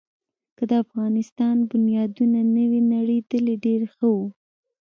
[0.57, 4.27] که د افغانستان بنیادونه نه وی نړېدلي، ډېر ښه وو.